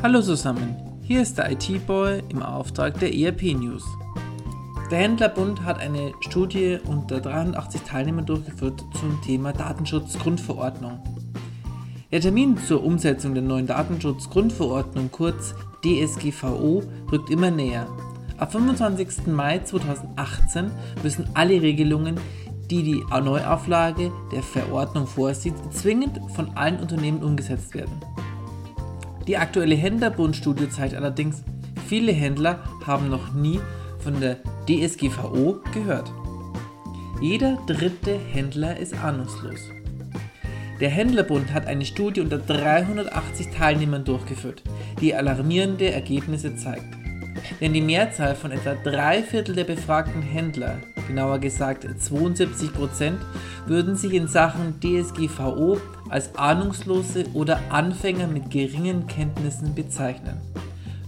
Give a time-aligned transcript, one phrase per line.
[0.00, 3.84] Hallo zusammen, hier ist der IT-Boy im Auftrag der ERP News.
[4.92, 11.00] Der Händlerbund hat eine Studie unter 380 Teilnehmern durchgeführt zum Thema Datenschutzgrundverordnung.
[12.12, 17.88] Der Termin zur Umsetzung der neuen Datenschutzgrundverordnung, kurz DSGVO, rückt immer näher.
[18.36, 19.26] Ab 25.
[19.26, 20.70] Mai 2018
[21.02, 22.20] müssen alle Regelungen,
[22.70, 28.00] die die Neuauflage der Verordnung vorsieht, zwingend von allen Unternehmen umgesetzt werden.
[29.28, 31.42] Die aktuelle Händlerbund-Studie zeigt allerdings,
[31.86, 33.60] viele Händler haben noch nie
[33.98, 36.10] von der DSGVO gehört.
[37.20, 39.60] Jeder dritte Händler ist ahnungslos.
[40.80, 44.62] Der Händlerbund hat eine Studie unter 380 Teilnehmern durchgeführt,
[45.02, 46.96] die alarmierende Ergebnisse zeigt.
[47.60, 53.18] Denn die Mehrzahl von etwa drei Viertel der befragten Händler, genauer gesagt 72 Prozent,
[53.66, 55.78] würden sich in Sachen DSGVO
[56.08, 60.40] als Ahnungslose oder Anfänger mit geringen Kenntnissen bezeichnen.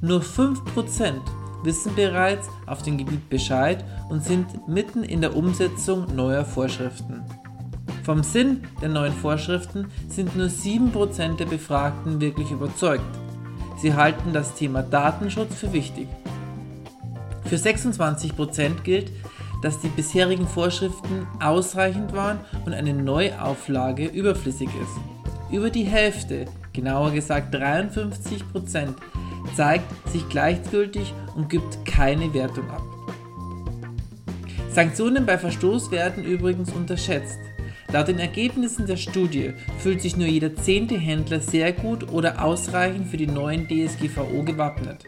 [0.00, 1.22] Nur 5 Prozent
[1.64, 7.22] wissen bereits auf dem Gebiet Bescheid und sind mitten in der Umsetzung neuer Vorschriften.
[8.04, 13.04] Vom Sinn der neuen Vorschriften sind nur 7% der Befragten wirklich überzeugt.
[13.76, 16.08] Sie halten das Thema Datenschutz für wichtig.
[17.44, 19.12] Für 26% gilt,
[19.62, 25.54] dass die bisherigen Vorschriften ausreichend waren und eine Neuauflage überflüssig ist.
[25.54, 28.94] Über die Hälfte, genauer gesagt 53%,
[29.56, 32.82] zeigt sich gleichgültig und gibt keine Wertung ab.
[34.70, 37.38] Sanktionen bei Verstoß werden übrigens unterschätzt.
[37.90, 43.08] Laut den Ergebnissen der Studie fühlt sich nur jeder zehnte Händler sehr gut oder ausreichend
[43.08, 45.04] für die neuen DSGVO gewappnet.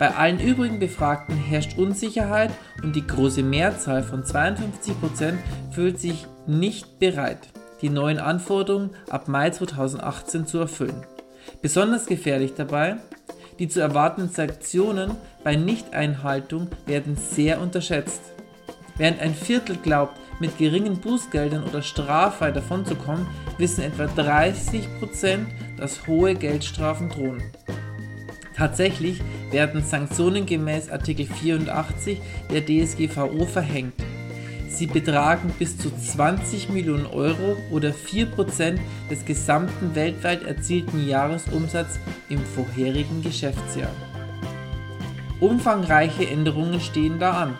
[0.00, 2.50] Bei allen übrigen Befragten herrscht Unsicherheit
[2.82, 5.34] und die große Mehrzahl von 52%
[5.72, 7.50] fühlt sich nicht bereit,
[7.82, 11.04] die neuen Anforderungen ab Mai 2018 zu erfüllen.
[11.60, 12.96] Besonders gefährlich dabei,
[13.58, 18.22] die zu erwartenden Sanktionen bei Nichteinhaltung werden sehr unterschätzt.
[18.96, 23.26] Während ein Viertel glaubt, mit geringen Bußgeldern oder straffrei davonzukommen,
[23.58, 25.40] wissen etwa 30%,
[25.76, 27.42] dass hohe Geldstrafen drohen.
[28.60, 33.94] Tatsächlich werden Sanktionen gemäß Artikel 84 der DSGVO verhängt.
[34.68, 38.78] Sie betragen bis zu 20 Millionen Euro oder 4%
[39.10, 43.92] des gesamten weltweit erzielten Jahresumsatzes im vorherigen Geschäftsjahr.
[45.40, 47.56] Umfangreiche Änderungen stehen da an.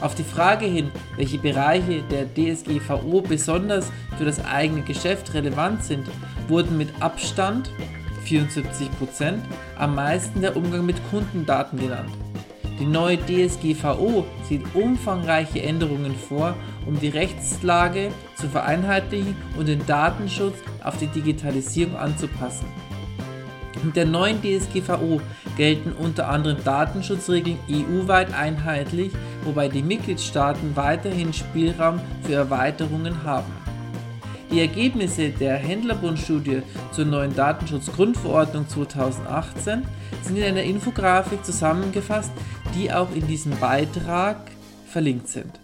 [0.00, 6.08] Auf die Frage hin, welche Bereiche der DSGVO besonders für das eigene Geschäft relevant sind,
[6.48, 7.70] wurden mit Abstand
[8.24, 9.38] 74%,
[9.78, 12.10] am meisten der Umgang mit Kundendaten genannt.
[12.78, 20.56] Die neue DSGVO sieht umfangreiche Änderungen vor, um die Rechtslage zu vereinheitlichen und den Datenschutz
[20.82, 22.66] auf die Digitalisierung anzupassen.
[23.84, 25.20] Mit der neuen DSGVO
[25.56, 29.12] gelten unter anderem Datenschutzregeln EU-weit einheitlich,
[29.44, 33.63] wobei die Mitgliedstaaten weiterhin Spielraum für Erweiterungen haben.
[34.54, 39.82] Die Ergebnisse der Händlerbundstudie zur neuen Datenschutzgrundverordnung 2018
[40.22, 42.30] sind in einer Infografik zusammengefasst,
[42.72, 44.36] die auch in diesem Beitrag
[44.86, 45.63] verlinkt sind.